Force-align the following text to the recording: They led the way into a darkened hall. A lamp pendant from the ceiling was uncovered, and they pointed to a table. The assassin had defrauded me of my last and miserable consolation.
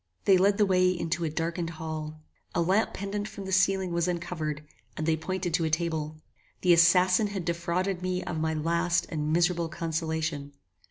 They 0.25 0.35
led 0.39 0.57
the 0.57 0.65
way 0.65 0.89
into 0.89 1.23
a 1.25 1.29
darkened 1.29 1.69
hall. 1.69 2.23
A 2.55 2.61
lamp 2.63 2.91
pendant 2.95 3.27
from 3.27 3.45
the 3.45 3.51
ceiling 3.51 3.91
was 3.93 4.07
uncovered, 4.07 4.65
and 4.97 5.05
they 5.05 5.15
pointed 5.15 5.53
to 5.53 5.63
a 5.63 5.69
table. 5.69 6.15
The 6.61 6.73
assassin 6.73 7.27
had 7.27 7.45
defrauded 7.45 8.01
me 8.01 8.23
of 8.23 8.39
my 8.39 8.55
last 8.55 9.05
and 9.09 9.31
miserable 9.31 9.69
consolation. 9.69 10.53